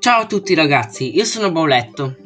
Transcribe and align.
Ciao 0.00 0.22
a 0.22 0.26
tutti 0.26 0.54
ragazzi, 0.54 1.14
io 1.14 1.26
sono 1.26 1.52
Bauletto. 1.52 2.16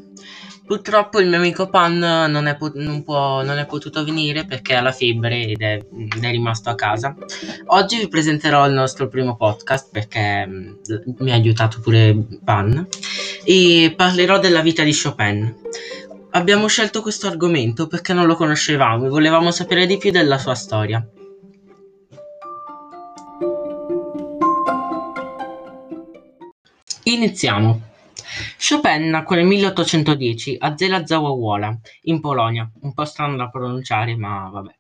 Purtroppo 0.64 1.18
il 1.18 1.26
mio 1.26 1.38
amico 1.38 1.68
Pan 1.68 1.98
non 1.98 2.46
è, 2.46 2.56
non 2.74 3.02
può- 3.02 3.42
non 3.42 3.58
è 3.58 3.66
potuto 3.66 4.04
venire 4.04 4.44
perché 4.44 4.76
ha 4.76 4.80
la 4.80 4.92
febbre 4.92 5.44
ed 5.44 5.60
è, 5.60 5.84
ed 6.14 6.22
è 6.22 6.30
rimasto 6.30 6.70
a 6.70 6.76
casa. 6.76 7.16
Oggi 7.66 7.98
vi 7.98 8.06
presenterò 8.06 8.64
il 8.68 8.74
nostro 8.74 9.08
primo 9.08 9.34
podcast 9.34 9.88
perché 9.90 10.46
mm, 10.46 10.74
mi 11.18 11.32
ha 11.32 11.34
aiutato 11.34 11.80
pure 11.80 12.16
Pan 12.44 12.86
e 13.44 13.92
parlerò 13.96 14.38
della 14.38 14.60
vita 14.60 14.84
di 14.84 14.96
Chopin. 14.96 15.52
Abbiamo 16.30 16.68
scelto 16.68 17.02
questo 17.02 17.26
argomento 17.26 17.88
perché 17.88 18.12
non 18.12 18.26
lo 18.26 18.36
conoscevamo 18.36 19.06
e 19.06 19.08
volevamo 19.08 19.50
sapere 19.50 19.86
di 19.86 19.98
più 19.98 20.12
della 20.12 20.38
sua 20.38 20.54
storia. 20.54 21.04
Iniziamo. 27.06 27.82
Chopin 28.58 29.10
nacque 29.10 29.36
nel 29.36 29.44
1810 29.44 30.56
a 30.58 30.74
Zela 30.74 31.04
Zawawola, 31.04 31.78
in 32.04 32.20
Polonia, 32.20 32.70
un 32.80 32.94
po' 32.94 33.04
strano 33.04 33.36
da 33.36 33.50
pronunciare, 33.50 34.16
ma 34.16 34.48
vabbè. 34.50 34.74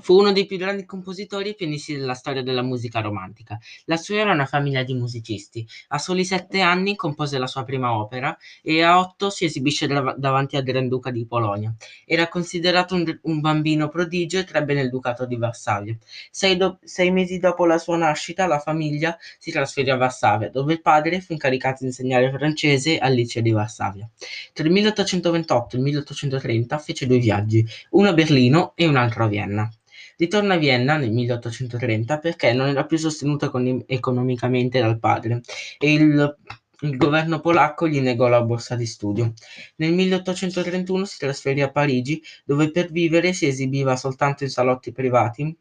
Fu 0.00 0.18
uno 0.18 0.32
dei 0.32 0.46
più 0.46 0.58
grandi 0.58 0.84
compositori 0.84 1.50
e 1.50 1.54
pianisti 1.54 1.96
della 1.96 2.14
storia 2.14 2.42
della 2.42 2.62
musica 2.62 3.00
romantica. 3.00 3.58
La 3.86 3.96
sua 3.96 4.16
era 4.16 4.32
una 4.32 4.46
famiglia 4.46 4.82
di 4.82 4.94
musicisti. 4.94 5.66
A 5.88 5.98
soli 5.98 6.24
sette 6.24 6.60
anni 6.60 6.94
compose 6.96 7.38
la 7.38 7.46
sua 7.46 7.64
prima 7.64 7.96
opera 7.96 8.36
e 8.62 8.82
a 8.82 8.98
otto 8.98 9.30
si 9.30 9.44
esibisce 9.44 9.86
dav- 9.86 10.16
davanti 10.16 10.56
al 10.56 10.62
Granduca 10.62 11.10
di 11.10 11.26
Polonia. 11.26 11.74
Era 12.04 12.28
considerato 12.28 12.94
un, 12.94 13.18
un 13.22 13.40
bambino 13.40 13.88
prodigio 13.88 14.38
e 14.38 14.44
crebbe 14.44 14.74
nel 14.74 14.90
Ducato 14.90 15.24
di 15.24 15.36
Varsavia. 15.36 15.96
Sei, 16.30 16.56
do- 16.56 16.78
sei 16.82 17.10
mesi 17.10 17.38
dopo 17.38 17.64
la 17.64 17.78
sua 17.78 17.96
nascita 17.96 18.46
la 18.46 18.58
famiglia 18.58 19.16
si 19.38 19.50
trasferì 19.50 19.90
a 19.90 19.96
Varsavia, 19.96 20.50
dove 20.50 20.74
il 20.74 20.82
padre 20.82 21.20
fu 21.20 21.32
incaricato 21.32 21.78
di 21.80 21.86
insegnare 21.86 22.30
francese 22.30 22.98
al 22.98 23.14
liceo 23.14 23.42
di 23.42 23.50
Varsavia. 23.50 24.08
Tra 24.52 24.64
il 24.64 24.72
1828 24.72 25.76
e 25.76 25.78
il 25.78 25.84
1830 25.84 26.78
fece 26.78 27.06
due 27.06 27.18
viaggi, 27.18 27.66
uno 27.90 28.08
a 28.08 28.12
Berlino 28.12 28.72
e 28.74 28.86
un 28.86 28.96
altro 28.96 29.24
a 29.24 29.28
Vienna. 29.28 29.70
Ritorna 30.16 30.54
a 30.54 30.56
Vienna 30.56 30.96
nel 30.96 31.10
1830 31.12 32.18
perché 32.18 32.52
non 32.52 32.68
era 32.68 32.84
più 32.84 32.96
sostenuto 32.96 33.46
econ- 33.46 33.84
economicamente 33.86 34.80
dal 34.80 34.98
padre 34.98 35.40
e 35.78 35.92
il, 35.92 36.36
il 36.80 36.96
governo 36.96 37.40
polacco 37.40 37.88
gli 37.88 38.00
negò 38.00 38.28
la 38.28 38.42
borsa 38.42 38.74
di 38.76 38.86
studio. 38.86 39.32
Nel 39.76 39.92
1831 39.92 41.04
si 41.04 41.18
trasferì 41.18 41.60
a 41.62 41.70
Parigi 41.70 42.22
dove 42.44 42.70
per 42.70 42.90
vivere 42.90 43.32
si 43.32 43.46
esibiva 43.46 43.96
soltanto 43.96 44.44
in 44.44 44.50
salotti 44.50 44.92
privati 44.92 45.56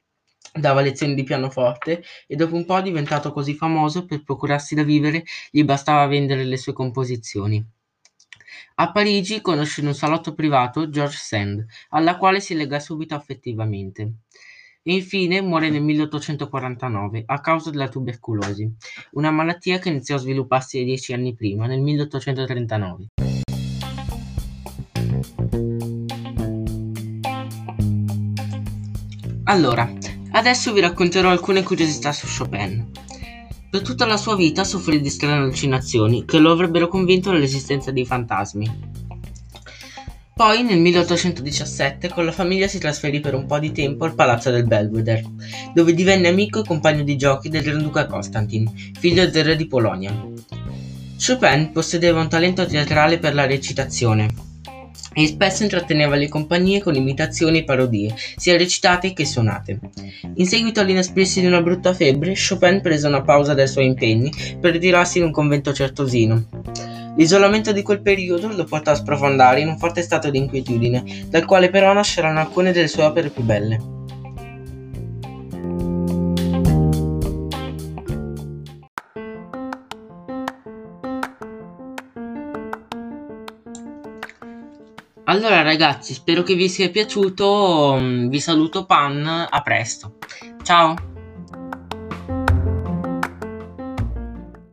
dava 0.53 0.81
lezioni 0.81 1.13
di 1.13 1.23
pianoforte 1.23 2.03
e 2.25 2.35
dopo 2.35 2.55
un 2.55 2.65
po' 2.65 2.81
diventato 2.81 3.31
così 3.31 3.53
famoso 3.53 4.05
per 4.05 4.23
procurarsi 4.23 4.75
da 4.75 4.83
vivere 4.83 5.23
gli 5.51 5.63
bastava 5.63 6.05
vendere 6.07 6.43
le 6.43 6.57
sue 6.57 6.73
composizioni. 6.73 7.63
A 8.75 8.91
Parigi 8.91 9.41
conosce 9.41 9.81
in 9.81 9.87
un 9.87 9.95
salotto 9.95 10.33
privato 10.33 10.89
George 10.89 11.17
Sand, 11.17 11.65
alla 11.89 12.17
quale 12.17 12.39
si 12.39 12.53
lega 12.53 12.79
subito 12.79 13.15
affettivamente. 13.15 14.13
E 14.89 14.93
infine 14.93 15.41
muore 15.41 15.69
nel 15.69 15.81
1849 15.81 17.23
a 17.25 17.41
causa 17.41 17.71
della 17.71 17.89
tubercolosi, 17.89 18.73
una 19.11 19.31
malattia 19.31 19.79
che 19.79 19.89
iniziò 19.89 20.15
a 20.15 20.19
svilupparsi 20.19 20.81
dieci 20.85 21.11
anni 21.11 21.35
prima, 21.35 21.67
nel 21.67 21.81
1839. 21.81 23.07
Allora, 29.43 29.91
adesso 30.31 30.71
vi 30.71 30.79
racconterò 30.79 31.31
alcune 31.31 31.63
curiosità 31.63 32.13
su 32.13 32.25
Chopin. 32.25 32.89
Per 33.69 33.81
tutta 33.81 34.05
la 34.05 34.15
sua 34.15 34.37
vita 34.37 34.63
soffrì 34.63 35.01
di 35.01 35.09
strane 35.09 35.41
allucinazioni 35.41 36.23
che 36.23 36.39
lo 36.39 36.53
avrebbero 36.53 36.87
convinto 36.87 37.31
dell'esistenza 37.31 37.91
di 37.91 38.05
fantasmi. 38.05 38.86
Poi 40.37 40.61
nel 40.61 40.77
1817 40.77 42.09
con 42.09 42.23
la 42.23 42.31
famiglia 42.31 42.67
si 42.67 42.77
trasferì 42.77 43.19
per 43.19 43.33
un 43.33 43.47
po' 43.47 43.57
di 43.57 43.71
tempo 43.71 44.05
al 44.05 44.13
palazzo 44.13 44.51
del 44.51 44.67
Belvedere, 44.67 45.25
dove 45.73 45.95
divenne 45.95 46.27
amico 46.27 46.59
e 46.59 46.63
compagno 46.63 47.01
di 47.01 47.17
giochi 47.17 47.49
del 47.49 47.63
Granduca 47.63 48.05
Constantin, 48.05 48.71
figlio 48.99 49.27
del 49.27 49.43
re 49.43 49.55
di 49.55 49.65
Polonia. 49.65 50.13
Chopin 51.17 51.71
possedeva 51.71 52.21
un 52.21 52.29
talento 52.29 52.67
teatrale 52.67 53.17
per 53.17 53.33
la 53.33 53.47
recitazione 53.47 54.27
e 55.11 55.25
spesso 55.25 55.63
intratteneva 55.63 56.15
le 56.15 56.29
compagnie 56.29 56.83
con 56.83 56.93
imitazioni 56.93 57.57
e 57.57 57.63
parodie, 57.63 58.13
sia 58.35 58.55
recitate 58.57 59.13
che 59.13 59.25
suonate. 59.25 59.79
In 60.35 60.45
seguito 60.45 60.79
all'inesprirsi 60.79 61.39
di 61.39 61.47
una 61.47 61.63
brutta 61.63 61.95
febbre, 61.95 62.35
Chopin 62.35 62.81
prese 62.81 63.07
una 63.07 63.23
pausa 63.23 63.55
dai 63.55 63.67
suoi 63.67 63.87
impegni 63.87 64.31
per 64.61 64.73
ritirarsi 64.73 65.17
in 65.17 65.23
un 65.23 65.31
convento 65.31 65.73
certosino. 65.73 66.45
L'isolamento 67.17 67.71
di 67.71 67.81
quel 67.81 68.01
periodo 68.01 68.47
lo 68.55 68.63
portò 68.63 68.91
a 68.91 68.95
sprofondare 68.95 69.59
in 69.59 69.67
un 69.67 69.77
forte 69.79 70.03
stato 70.03 70.29
di 70.29 70.37
inquietudine, 70.37 71.25
dal 71.29 71.45
quale 71.45 71.69
però 71.71 71.91
nasceranno 71.91 72.39
alcune 72.39 72.71
delle 72.71 72.87
sue 72.87 73.03
opere 73.03 73.29
più 73.29 73.41
belle. 73.41 73.95
Allora 85.23 85.61
ragazzi, 85.63 86.13
spero 86.13 86.43
che 86.43 86.53
vi 86.53 86.69
sia 86.69 86.89
piaciuto, 86.89 87.97
vi 88.29 88.39
saluto 88.39 88.85
Pan, 88.85 89.25
a 89.49 89.61
presto. 89.61 90.17
Ciao! 90.61 91.06